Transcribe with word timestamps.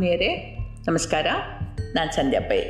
ಆತ್ಮೀಯರೇ, 0.00 0.56
ನಮಸ್ಕಾರ. 0.88 1.26
ನಾನು 1.94 2.12
ಸಂಧ್ಯಾ 2.14 2.40
ಪೈ. 2.40 2.60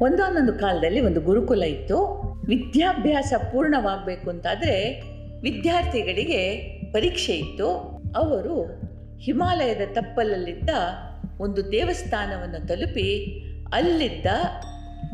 ಒಂದೊಂದೊಂದು 0.00 0.52
ಕಾಲದಲ್ಲಿ 0.52 1.00
ಒಂದು 1.00 1.20
ಗುರುಕುಲ 1.20 1.62
ಇತ್ತು. 1.62 2.06
ವಿದ್ಯಾಭ್ಯಾಸ 2.46 3.32
ಪೂರ್ಣವಾಗಬೇಕು 3.52 4.30
ಅಂತಾದರೆ 4.30 5.02
ವಿದ್ಯಾರ್ಥಿಗಳಿಗೆ 5.42 6.56
ಪರೀಕ್ಷೆ 6.92 7.32
ಇತ್ತು. 7.32 7.66
ಅವರು 8.16 8.62
ಹಿಮಾಲಯದ 9.18 9.80
ತಪ್ಪಲಲ್ಲಿದ್ದ 9.92 10.70
ಒಂದು 11.40 11.72
ದೇವಸ್ಥಾನವನ್ನು 11.72 12.66
ತಲುಪಿ 12.66 13.40
ಅಲ್ಲಿದ್ದ 13.72 14.26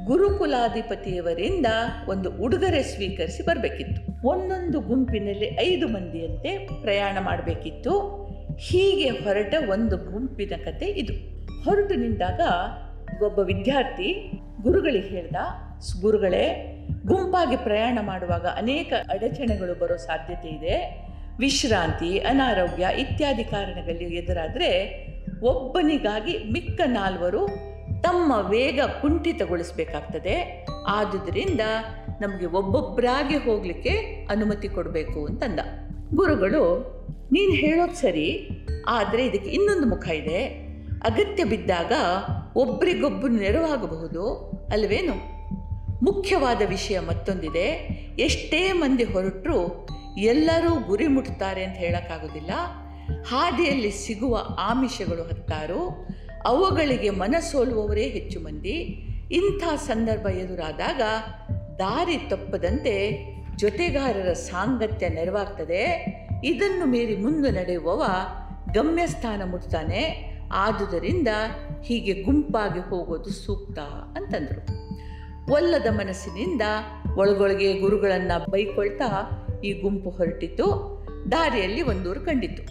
ಗುರುಕುಲಾಧಿಪತಿಯವರಿಂದ 0.05 1.66
ಒಂದು 2.09 2.37
ಉಡುಗೊರೆ 2.37 2.82
ಸ್ವೀಕರಿಸಿ 2.82 3.43
ಬರಬೇಕಿತ್ತು. 3.43 4.29
ಒಂದೊಂದು 4.29 4.80
ಗುಂಪಿನಲ್ಲಿ 4.80 5.61
ಐದು 5.61 5.89
ಮಂದಿಯಂತೆ 5.89 6.68
ಪ್ರಯಾಣ 6.82 7.18
ಮಾಡಬೇಕಿತ್ತು. 7.21 8.21
ಹೀಗೆ 8.59 9.09
ಹೊರಟ 9.09 9.55
ಒಂದು 9.68 9.97
ಗುಂಪಿನ 9.97 10.52
ಕತೆ 10.65 10.87
ಇದು. 10.87 11.30
ಹೊರಟು 11.64 11.95
ನಿಂತಾಗ 11.95 12.41
ಒಬ್ಬ 13.23 13.38
ವಿದ್ಯಾರ್ಥಿ 13.38 14.32
ಗುರುಗಳಿಗೆ 14.62 15.09
ಹೇಳ್ದ, 15.09 15.37
ಗುರುಗಳೇ, 16.00 16.46
ಗುಂಪಾಗಿ 17.06 17.56
ಪ್ರಯಾಣ 17.56 17.98
ಮಾಡುವಾಗ 18.02 18.46
ಅನೇಕ 18.46 18.92
ಅಡಚಣೆಗಳು 19.10 19.78
ಬರೋ 19.78 19.96
ಸಾಧ್ಯತೆ 19.96 20.48
ಇದೆ. 20.48 21.06
ವಿಶ್ರಾಂತಿ, 21.38 22.19
ಅನಾರೋಗ್ಯ 22.19 22.86
ಇತ್ಯಾದಿ 22.98 23.45
ಕಾರಣಗಳು 23.45 23.96
ಎದುರಾದರೆ 23.96 24.70
ಒಬ್ಬನಿಗಾಗಿ 25.42 26.38
ಮಿಕ್ಕ 26.52 26.80
ನಾಲ್ವರು 26.86 27.46
ತಮ್ಮ 28.02 28.33
ವೇಗ 28.50 28.80
ಕುಂಠಿತಗೊಳಿಸಬೇಕಾಗ್ತದೆ. 29.00 30.66
ಆದುದರಿಂದ 30.86 31.61
ನಮಗೆ 32.20 32.47
ಒಬ್ಬೊಬ್ಬರಾಗಿ 32.47 33.36
ಹೋಗಲಿಕ್ಕೆ 33.36 33.91
ಅನುಮತಿ 34.30 34.69
ಕೊಡಬೇಕು 34.69 35.27
ಅಂತಂದ. 35.27 35.61
ಗುರುಗಳು, 36.14 36.62
ನೀನು 37.33 37.52
ಹೇಳೋದು 37.52 37.95
ಸರಿ, 37.95 38.50
ಆದರೆ 38.88 39.27
ಇದಕ್ಕೆ 39.27 39.50
ಇನ್ನೊಂದು 39.50 39.86
ಮುಖ 39.86 40.08
ಇದೆ. 40.08 40.59
ಅಗತ್ಯ 41.05 41.45
ಬಿದ್ದಾಗ 41.45 41.93
ಒಬ್ರಿಗೊಬ್ಬರು 42.56 43.33
ನೆರವಾಗಬಹುದು 43.33 44.51
ಅಲ್ವೇನು? 44.73 45.41
ಮುಖ್ಯವಾದ 46.05 46.62
ವಿಷಯ 46.69 47.01
ಮತ್ತೊಂದಿದೆ, 47.01 47.67
ಎಷ್ಟೇ 48.19 48.73
ಮಂದಿ 48.73 49.05
ಹೊರಟರೂ 49.05 49.89
ಎಲ್ಲರೂ 50.19 50.81
ಗುರಿ 50.87 51.07
ಮುಟ್ತಾರೆ 51.07 51.65
ಅಂತ 51.65 51.77
ಹೇಳೋಕ್ಕಾಗೋದಿಲ್ಲ. 51.77 52.51
ಹಾದಿಯಲ್ಲಿ 53.29 53.91
ಸಿಗುವ 53.91 54.47
ಆಮಿಷಗಳು 54.59 55.23
ಹತ್ತಾರು, 55.23 56.09
ಅವುಗಳಿಗೆ 56.45 57.11
ಮನಸೋಲುವವರೇ 57.11 58.03
ಹೆಚ್ಚು 58.03 58.41
ಮಂದಿ. 58.41 59.07
ಇಂಥ 59.33 59.79
ಸಂದರ್ಭ 59.79 60.27
ಎದುರಾದಾಗ 60.27 61.03
ದಾರಿ 61.79 62.17
ತಪ್ಪದಂತೆ 62.17 63.25
ಜೊತೆಗಾರರ 63.57 64.33
ಸಾಂಗತ್ಯ 64.33 65.09
ನೆರವಾಗ್ತದೆ. 65.09 66.07
ಇದನ್ನು 66.45 66.87
ಮೀರಿ 66.87 67.17
ಮುಂದೆ 67.17 67.51
ನಡೆಯುವವ 67.51 68.05
ಗಮ್ಯಸ್ಥಾನ 68.73 69.42
ಮುಟ್ತಾನೆ. 69.51 70.30
ಆದುದರಿಂದ 70.53 71.29
ಹೀಗೆ 71.83 72.23
ಗುಂಪಾಗಿ 72.23 72.89
ಹೋಗೋದು 72.89 73.31
ಸೂಕ್ತ 73.31 73.79
ಅಂತಂದರು. 74.17 74.91
ಒಲ್ಲದ 75.53 75.87
ಮನಸ್ಸಿನಿಂದ 75.91 76.62
ಒಳಗೊಳಗೆ 77.17 77.79
ಗುರುಗಳನ್ನು 77.79 78.51
ಬೈಕೊಳ್ತಾ 78.51 79.31
ಈ 79.65 79.73
ಗುಂಪು 79.73 80.11
ಹೊರಟಿತು 80.11 81.01
ದಾರಿಯಲ್ಲಿ 81.33 81.83
ಒಂದೂರು 81.83 82.20
ಕಂಡಿತು 82.20 82.62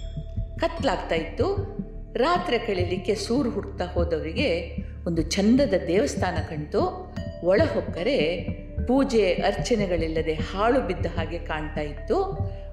ಕತ್ಲಾಗ್ತಾ 0.60 1.16
ಇತ್ತು. 1.16 1.78
ರಾತ್ರಿ 2.14 2.60
ಕಳೀಲಿಕ್ಕೆ 2.60 3.16
ಸೂರು 3.16 3.50
ಹುಡ್ತಾ 3.50 3.86
ಹೋದವರಿಗೆ 3.86 4.76
ಒಂದು 5.08 5.22
ಚಂದದ 5.22 5.74
ದೇವಸ್ಥಾನ 5.88 6.36
ಕಂಡು 6.36 7.14
ಒಳ 7.44 7.62
ಹೊಕ್ಕರೆ 7.74 8.42
ಪೂಜೆ 8.88 9.34
ಅರ್ಚನೆಗಳಿಲ್ಲದೆ 9.34 10.34
ಹಾಳು 10.34 10.82
ಬಿದ್ದ 10.82 11.06
ಹಾಗೆ 11.06 11.40
ಕಾಣ್ತಾ 11.40 11.82
ಇತ್ತು. 11.82 12.24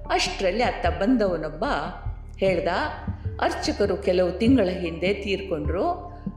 ಅಷ್ಟರಲ್ಲಿ 0.09 0.63
ಅತ್ತ 0.63 0.85
ಬಂದವನೊಬ್ಬ 0.87 1.65
ಹೇಳ್ದ 2.37 2.67
ಅರ್ಚಕರು 3.41 3.97
ಕೆಲವು 3.97 4.31
ತಿಂಗಳ 4.31 4.69
ಹಿಂದೆ 4.69 5.13
ತೀರ್ಕೊಂಡ್ರು. 5.13 5.91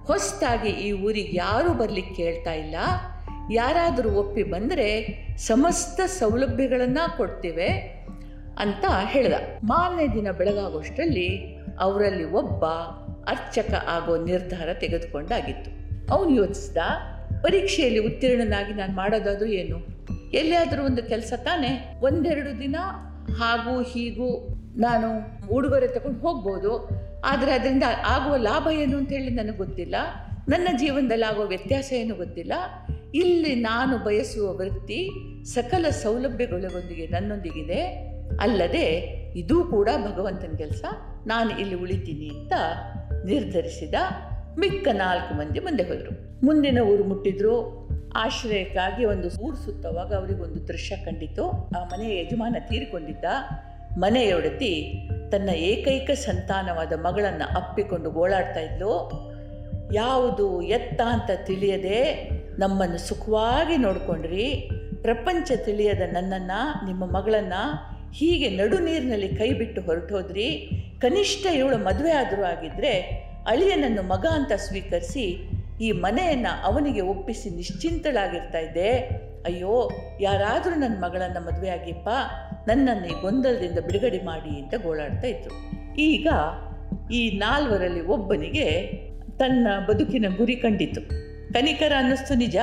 ಹೊಸ್ತಾಗಿ 0.05 0.69
ಈ 0.69 0.93
ಊರಿಗೆ 0.93 1.37
ಯಾರೂ 1.37 1.75
ಬರಲಿಕ್ಕೆ 1.75 2.15
ಕೇಳ್ತಾ 2.15 2.53
ಇಲ್ಲ. 2.53 2.77
ಯಾರಾದರೂ 3.53 4.11
ಒಪ್ಪಿ 4.11 4.43
ಬಂದರೆ 4.43 4.88
ಸಮಸ್ತ 5.37 6.00
ಸೌಲಭ್ಯಗಳನ್ನು 6.06 7.16
ಕೊಡ್ತೇವೆ 7.16 7.69
ಅಂತ 8.59 8.84
ಹೇಳ್ದ. 9.05 9.34
ಮಾರನೇ 9.65 10.06
ದಿನ 10.06 10.31
ಬೆಳಗಾಗೋಷ್ಟರಲ್ಲಿ 10.31 11.56
ಅವರಲ್ಲಿ 11.81 12.25
ಒಬ್ಬ 12.25 12.65
ಅರ್ಚಕ 13.31 13.75
ಆಗೋ 13.75 14.25
ನಿರ್ಧಾರ 14.25 14.75
ತೆಗೆದುಕೊಂಡಾಗಿತ್ತು. 14.75 15.71
ಅವನು 16.12 16.31
ಯೋಚಿಸ್ದ, 16.31 16.77
ಪರೀಕ್ಷೆಯಲ್ಲಿ 17.43 17.99
ಉತ್ತೀರ್ಣನಾಗಿ 17.99 18.75
ನಾನು 18.75 18.93
ಮಾಡೋದಾದ್ರೂ 18.93 19.47
ಏನು? 19.47 19.78
ಎಲ್ಲಿಯಾದರೂ 20.32 20.84
ಒಂದು 20.84 21.03
ಕೆಲಸ 21.03 21.32
ತಾನೇ? 21.37 21.99
ಒಂದೆರಡು 22.03 22.61
ದಿನ 22.61 22.77
ಹಾಗೂ 23.38 23.82
ಹೀಗೂ 23.82 24.59
ನಾನು 24.76 25.08
ಉಡುಗೊರೆ 25.54 25.88
ತಗೊಂಡು 25.88 26.20
ಹೋಗ್ಬೋದು, 26.20 26.72
ಆದರೆ 27.25 27.53
ಅದರಿಂದ 27.53 27.84
ಆಗುವ 28.04 28.36
ಲಾಭ 28.36 28.66
ಏನು 28.72 28.98
ಅಂತ 28.98 29.10
ಹೇಳಿ 29.12 29.31
ನನಗೆ 29.31 29.56
ಗೊತ್ತಿಲ್ಲ. 29.56 29.97
ನನ್ನ 30.48 30.69
ಜೀವನದಲ್ಲಿ 30.76 31.26
ಆಗುವ 31.26 31.44
ವ್ಯತ್ಯಾಸ 31.44 31.92
ಏನು 31.92 32.14
ಗೊತ್ತಿಲ್ಲ. 32.14 32.53
ಇಲ್ಲಿ 33.14 33.54
ನಾನು 33.54 33.94
ಬಯಸುವ 33.98 34.47
ವೃತ್ತಿ 34.56 35.00
ಸಕಲ 35.44 35.86
ಸೌಲಭ್ಯಗಳೊಂದಿಗೆ 35.88 37.06
ನನ್ನೊಂದಿಗಿದೆ. 37.06 37.81
ಅಲ್ಲದೆ 38.41 38.86
ಇದೂ 39.36 39.64
ಕೂಡ 39.64 39.88
ಭಗವಂತನ 40.06 40.54
ಕೆಲಸ. 40.56 40.84
ನಾನು 41.26 41.50
ಇಲ್ಲಿ 41.58 41.75
ಉಳಿತೀನಿ 41.75 42.28
ಅಂತ 42.28 42.52
ನಿರ್ಧರಿಸಿದ 43.25 43.94
ಮಿಕ್ಕ 44.58 44.88
ನಾಲ್ಕು 44.92 45.34
ಮಂದಿ 45.34 45.60
ಮುಂದೆ 45.60 45.82
ಹೋದರು. 45.82 46.12
ಮುಂದಿನ 46.47 46.78
ಊರು 46.78 47.04
ಮುಟ್ಟಿದ್ರು. 47.04 47.54
ಆಶ್ರಯಕ್ಕಾಗಿ 48.16 49.04
ಒಂದು 49.04 49.28
ಊರು 49.47 49.56
ಸುತ್ತವಾಗ 49.56 50.14
ಅವರಿಗೊಂದು 50.14 50.69
ದೃಶ್ಯ 50.69 50.97
ಕಂಡಿತು. 50.97 51.44
ಆ 51.50 51.82
ಮನೆಯ 51.84 52.22
ಯಜಮಾನ 52.22 52.56
ತೀರಿಕೊಂಡಿದ್ದ. 52.70 53.25
ಮನೆಯೊಡತಿ 53.99 55.05
ತನ್ನ 55.33 55.49
ಏಕೈಕ 55.49 56.11
ಸಂತಾನವಾದ 56.11 56.93
ಮಗಳನ್ನು 56.93 57.56
ಅಪ್ಪಿಕೊಂಡು 57.56 58.11
ಗೋಳಾಡ್ತಾ 58.11 58.61
ಇದ್ಲು. 58.61 59.12
ಯಾವುದು 59.95 60.62
ಎತ್ತ 60.62 61.01
ಅಂತ 61.01 61.31
ತಿಳಿಯದೆ 61.45 62.31
ನಮ್ಮನ್ನು 62.59 62.99
ಸುಖವಾಗಿ 62.99 63.77
ನೋಡಿಕೊಂಡ್ರಿ. 63.77 64.71
ಪ್ರಪಂಚ 65.03 65.53
ತಿಳಿಯದ 65.65 66.03
ನನ್ನನ್ನು, 66.12 66.87
ನಿಮ್ಮ 66.87 67.05
ಮಗಳನ್ನು 67.05 67.91
ಹೀಗೆ 68.12 68.49
ನಡು 68.49 68.79
ನೀರಿನಲ್ಲಿ 68.79 69.29
ಕೈ 69.29 69.53
ಬಿಟ್ಟು 69.53 69.81
ಹೊರಟೋದ್ರಿ. 69.81 70.71
ಕನಿಷ್ಠ 71.00 71.47
ಇವಳು 71.47 71.79
ಮದುವೆ 71.79 72.12
ಆದರೂ 72.12 72.43
ಆಗಿದ್ದರೆ 72.43 73.00
ಅಳಿಯನನ್ನು 73.47 74.03
ಮಗ 74.03 74.27
ಅಂತ 74.33 74.53
ಸ್ವೀಕರಿಸಿ 74.53 75.50
ಈ 75.81 75.93
ಮನೆಯನ್ನು 75.93 76.65
ಅವನಿಗೆ 76.65 77.00
ಒಪ್ಪಿಸಿ 77.00 77.50
ನಿಶ್ಚಿಂತಳಾಗಿರ್ತಾ 77.50 78.59
ಇದ್ದೆ. 78.59 78.91
ಅಯ್ಯೋ, 79.47 79.91
ಯಾರಾದರೂ 80.21 80.75
ನನ್ನ 80.75 81.05
ಮಗಳನ್ನು 81.05 81.45
ಮದುವೆ 81.45 81.69
ಆಗಿಪ್ಪ. 81.69 82.09
ನನ್ನನ್ನು 82.70 83.22
ಗೊಂದಲದಿಂದ 83.22 83.78
ಬಿಡುಗಡೆ 83.78 84.25
ಮಾಡಿ 84.25 84.62
ಅಂತ 84.62 84.75
ಗೋಳಾಡ್ತಾ 84.82 85.26
ಇತ್ತು 85.26 85.50
ಈಗ 85.97 86.26
ಈ 87.12 87.38
ನಾಲ್ವರಲ್ಲಿ 87.38 88.06
ಒಬ್ಬನಿಗೆ 88.06 88.66
ತನ್ನ 89.38 89.66
ಬದುಕಿನ 89.88 90.26
ಗುರಿ 90.36 90.56
ಕಂಡಿತು. 90.56 91.00
ಕನಿಕರ 91.53 91.92
ಅನ್ನಿಸ್ತು 91.98 92.34
ನಿಜ? 92.34 92.56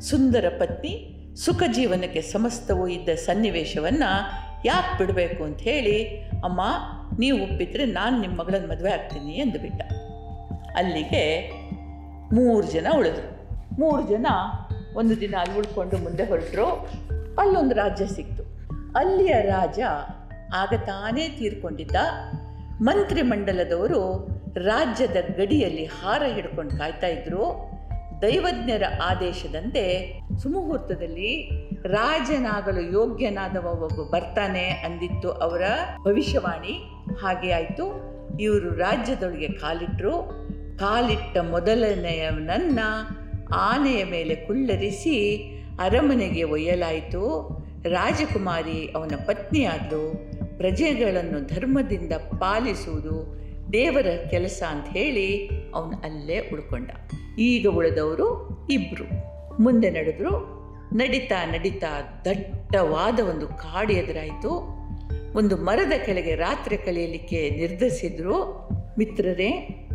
ಸುಂದರ 0.00 0.44
ಪತ್ನಿ, 0.58 0.92
ಸುಖ 1.36 1.62
ಜೀವನಕ್ಕೆ 1.72 2.20
ಸಮಸ್ತವೂ 2.20 2.88
ಇದ್ದ 2.88 3.08
ಸನ್ನಿವೇಶವನ್ನು 3.08 4.10
ಯಾಕೆ 4.66 4.98
ಬಿಡಬೇಕು 4.98 5.44
ಅಂತ 5.44 5.60
ಹೇಳಿ, 5.60 6.04
ಅಮ್ಮ, 6.44 6.60
ನೀವು 7.18 7.42
ಒಪ್ಪಿದ್ರೆ 7.42 7.84
ನಾನು 7.84 8.20
ನಿಮ್ಮ 8.20 8.40
ಮಗಳನ್ನು 8.40 8.68
ಮದುವೆ 8.68 8.92
ಆಗ್ತೀನಿ 8.92 9.32
ಎಂದುಬಿಟ್ಟ 9.32 9.82
ಅಲ್ಲಿಗೆ 10.76 11.50
ಮೂರು 12.34 12.66
ಜನ 12.66 12.86
ಉಳಿದ್ರು. 12.98 13.28
ಮೂರು 13.80 14.02
ಜನ 14.08 14.26
ಒಂದು 14.94 15.20
ದಿನ 15.20 15.34
ಅಲ್ಲಿ 15.40 15.56
ಉಳ್ಕೊಂಡು 15.56 15.98
ಮುಂದೆ 15.98 16.24
ಹೊರಟರು. 16.24 16.66
ಅಲ್ಲೊಂದು 17.38 17.74
ರಾಜ್ಯ 17.74 18.06
ಸಿಕ್ತು. 18.06 18.39
ಅಲ್ಲಿಯ 18.96 19.32
ರಾಜ 19.32 19.80
ಆಗ 20.54 20.72
ತಾನೇ 20.86 21.28
ತೀರ್ಕೊಂಡಿದ್ದ 21.28 21.96
ಮಂತ್ರಿಮಂಡಲದವರು 22.82 24.28
ರಾಜ್ಯದ 24.54 25.16
ಗಡಿಯಲ್ಲಿ 25.36 25.84
ಹಾರ 25.84 26.22
ಹಿಡ್ಕೊಂಡು 26.26 26.78
ಕಾಯ್ತಾ 26.78 27.06
ಇದ್ರು. 27.06 27.70
ದೈವಜ್ಞರ 28.22 28.82
ಆದೇಶದಂತೆ 29.02 30.14
ಸುಮುಹೂರ್ತದಲ್ಲಿ 30.42 31.50
ರಾಜನಾಗಲು 31.82 32.80
ಯೋಗ್ಯನಾದವ 32.80 33.66
ಒಬ್ಬ 33.82 34.14
ಬರ್ತಾನೆ 34.14 34.68
ಅಂದಿತ್ತು 34.70 35.30
ಅವರ 35.30 35.62
ಭವಿಷ್ಯವಾಣಿ. 36.04 36.72
ಹಾಗೆ 37.20 37.52
ಆಯಿತು. 37.52 38.10
ಇವರು 38.40 38.74
ರಾಜ್ಯದೊಳಗೆ 38.74 39.48
ಕಾಲಿಟ್ಟರು 39.48 40.12
ಕಾಲಿಟ್ಟ 40.78 41.38
ಮೊದಲನೆಯವನನ್ನ 41.38 42.78
ಆನೆಯ 43.54 44.04
ಮೇಲೆ 44.04 44.34
ಕುಳ್ಳರಿಸಿ 44.34 45.46
ಅರಮನೆಗೆ 45.80 46.42
ಒಯ್ಯಲಾಯಿತು. 46.42 47.59
ರಾಜಕುಮಾರಿ 47.84 48.92
ಅವನ 48.96 49.10
ಪತ್ನಿಯಾದಳು 49.26 50.12
ಪ್ರಜೆಗಳನ್ನು 50.58 51.54
ಧರ್ಮದಿಂದ 51.54 52.12
ಪಾಲಿಸುವುದು 52.12 53.40
ದೇವರ 53.72 54.06
ಕೆಲಸ 54.30 54.62
ಅಂತ 54.70 54.86
ಹೇಳಿ 54.88 55.50
ಅವನು 55.74 55.96
ಅಲ್ಲೇ 55.96 56.38
ಉಳ್ಕೊಂಡ. 56.38 56.90
ಈಗ 57.38 57.66
ಉಳಿದವರು 57.66 58.48
ಇಬ್ಬರು 58.70 59.04
ಮುಂದೆ 59.62 59.90
ನಡೆದ್ರು 59.90 60.60
ನಡೀತಾ 60.92 61.46
ನಡೀತಾ 61.46 62.22
ದಟ್ಟವಾದ 62.24 63.20
ಒಂದು 63.20 63.46
ಕಾಡು 63.46 63.92
ಎದುರಾಯಿತು. 63.92 64.50
ಒಂದು 65.34 65.56
ಮರದ 65.56 65.92
ಕೆಳಗೆ 66.06 66.34
ರಾತ್ರಿ 66.34 66.76
ಕಳೆಯಲಿಕ್ಕೆ 66.76 67.50
ನಿರ್ಧರಿಸಿದ್ರು 67.50 68.68
ಮಿತ್ರರೇ, 68.98 69.50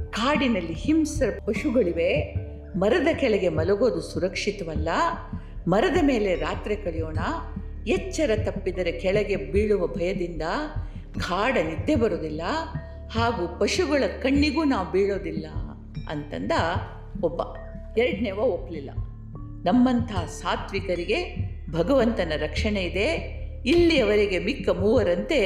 ಕಾಡಿನಲ್ಲಿ 0.09 0.73
ಹಿಂಸ್ರ 0.73 1.25
ಪಶುಗಳಿವೆ. 1.45 2.35
ಮರದ 2.77 3.07
ಕೆಳಗೆ 3.15 3.49
ಮಲಗೋದು 3.49 4.01
ಸುರಕ್ಷಿತವಲ್ಲ. 4.01 4.89
ಮರದ 5.67 5.97
ಮೇಲೆ 6.01 6.35
ರಾತ್ರಿ 6.35 6.75
ಕಳೆಯೋಣ. 6.75 7.17
ಎಚ್ಚರ 7.87 8.31
ತಪ್ಪಿದರೆ 8.45 8.91
ಕೆಳಗೆ 8.91 9.35
ಬೀಳುವ 9.35 9.87
ಭಯದಿಂದ 9.87 10.41
ಗಾಢ 11.17 11.57
ನಿದ್ದೆ 11.57 11.95
ಬರೋದಿಲ್ಲ 11.95 12.41
ಹಾಗೂ 13.11 13.59
ಪಶುಗಳ 13.59 14.03
ಕಣ್ಣಿಗೂ 14.21 14.63
ನಾವು 14.63 14.91
ಬೀಳೋದಿಲ್ಲ 14.91 15.47
ಅಂತಂದ 16.09 16.51
ಒಬ್ಬ. 17.23 17.41
ಎರಡನೇವ 17.97 18.37
ಒಪ್ಪಲಿಲ್ಲ 18.37 18.89
ನಮ್ಮಂಥ 19.63 20.11
ಸಾತ್ವಿಕರಿಗೆ 20.29 21.35
ಭಗವಂತನ 21.71 22.33
ರಕ್ಷಣೆ 22.37 22.83
ಇದೆ. 22.83 23.07
ಇಲ್ಲಿಯವರೆಗೆ 23.65 24.39
ಮಿಕ್ಕ 24.39 24.69
ಮೂವರಂತೆ 24.69 25.39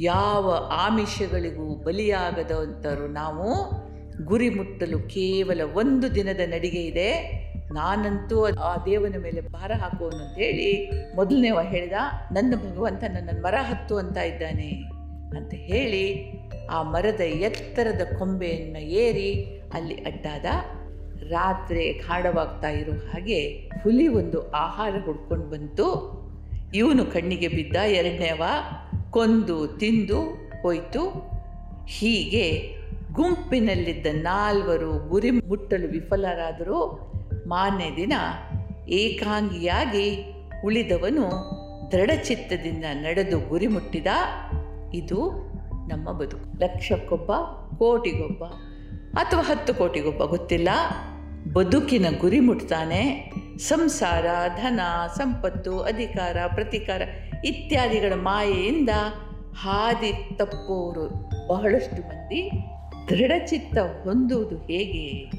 ಯಾವ 0.00 0.70
ಆಮಿಷಗಳಿಗೂ 0.72 1.74
ಬಲಿಯಾಗದಂಥರು 1.74 3.06
ನಾವು 3.08 3.80
ಗುರಿ 4.24 4.50
ಮುಟ್ಟಲು 4.50 4.98
ಕೇವಲ 4.98 5.60
ಒಂದು 5.74 6.14
ದಿನದ 6.14 6.40
ನಡಿಗೆ 6.46 6.82
ಇದೆ. 6.82 7.39
ನಾನಂತೂ 7.72 8.44
ಆ 8.44 8.76
ದೇವನ 8.84 9.14
ಮೇಲೆ 9.18 9.40
ಭಾರ 9.40 9.72
ಹಾಕುವನು 9.72 10.16
ಅಂತ 10.16 10.38
ಹೇಳಿ 10.38 10.90
ಮೊದಲನೇವ 11.16 11.60
ಹೇಳಿದ, 11.60 11.92
ನನ್ನ 12.32 12.54
ಭಗವಂತ 12.56 13.04
ನನ್ನ 13.08 13.30
ಮರ 13.42 13.54
ಹತ್ತು 13.60 13.96
ಅಂತ 13.96 14.16
ಇದ್ದಾನೆ 14.16 14.70
ಅಂತ 15.38 15.54
ಹೇಳಿ 15.54 16.04
ಆ 16.70 16.82
ಮರದ 16.82 17.20
ಎತ್ತರದ 17.20 18.00
ಕೊಂಬೆಯನ್ನು 18.18 18.80
ಏರಿ 18.80 19.30
ಅಲ್ಲಿ 19.74 19.94
ಅಡ್ಡಾದ 19.94 20.44
ರಾತ್ರಿ 21.30 21.92
ಗಾಢವಾಗ್ತಾ 21.92 22.68
ಇರೋ 22.68 22.92
ಹಾಗೆ 22.92 23.70
ಹುಲಿ 23.82 24.08
ಒಂದು 24.08 24.50
ಆಹಾರ 24.50 24.94
ಹುಡ್ಕೊಂಡು 25.04 25.46
ಬಂತು. 25.46 25.86
ಇವನು 26.74 27.04
ಕಣ್ಣಿಗೆ 27.06 27.48
ಬಿದ್ದ 27.48 27.76
ಎರಡನೇವ 27.76 28.42
ಕೊಂದು, 29.10 29.68
ತಿಂದು 29.68 30.20
ಹೋಯಿತು. 30.62 31.02
ಹೀಗೆ 31.88 32.46
ಗುಂಪಿನಲ್ಲಿದ್ದ 33.12 34.06
ನಾಲ್ವರು 34.12 35.08
ಗುರಿ 35.08 35.30
ಮುಟ್ಟಲು 35.30 35.88
ವಿಫಲರಾದರೂ 35.88 37.09
ಮಾನ್ಯ 37.50 37.84
ದಿನ 37.96 38.12
ಏಕಾಂಗಿಯಾಗಿ 38.88 40.34
ಉಳಿದವನು 40.64 41.22
ದೃಢಚಿತ್ತದಿಂದ 41.92 42.84
ನಡೆದು 42.92 43.38
ಗುರಿ 43.38 43.66
ಮುಟ್ಟಿದ 43.66 44.06
ಇದು 44.94 45.30
ನಮ್ಮ 45.88 46.12
ಬದುಕು. 46.12 46.58
ಲಕ್ಷಕ್ಕೊಬ್ಬ, 46.58 47.32
ಕೋಟಿಗೊಬ್ಬ 47.76 48.44
ಅಥವಾ 49.14 49.42
ಹತ್ತು 49.42 49.74
ಕೋಟಿಗೊಬ್ಬ 49.74 50.24
ಗೊತ್ತಿಲ್ಲ. 50.24 50.68
ಬದುಕಿನ 51.52 52.06
ಗುರಿ 52.20 52.40
ಮುಟ್ತಾನೆ. 52.40 53.32
ಸಂಸಾರ, 53.58 54.26
ಧನ, 54.56 54.80
ಸಂಪತ್ತು, 55.16 55.80
ಅಧಿಕಾರ, 55.80 56.36
ಪ್ರತಿಕಾರ 56.54 57.02
ಇತ್ಯಾದಿಗಳ 57.44 58.12
ಮಾಯೆಯಿಂದ 58.14 58.88
ಹಾದಿ 59.56 60.36
ತಪ್ಪೋರು 60.36 61.30
ಬಹಳಷ್ಟು 61.48 62.08
ಮಂದಿ 62.08 62.50
ದೃಢಚಿತ್ತ 63.08 63.78
ಹೊಂದುವುದು 63.78 64.56
ಹೇಗೆ? 64.56 65.30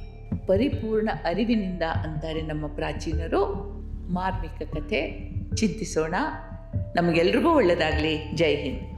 ಪರಿಪೂರ್ಣ 0.48 1.10
ಅರಿವಿನಿಂದ 1.26 1.84
ಅಂತಾರೆ 1.84 2.42
ನಮ್ಮ 2.42 2.68
ಪ್ರಾಚೀನರು. 2.68 3.42
ಮಾರ್ಮಿಕ 4.14 4.74
ಕಥೆ 4.74 5.30
ಚಿಂತಿಸೋಣ. 5.56 6.16
ನಮಗೆಲ್ರಿಗೂ 6.96 7.50
ಒಳ್ಳೆಯದಾಗಲಿ 7.50 8.32
ಜೈ 8.36 8.56
ಹಿಂದ್. 8.56 8.92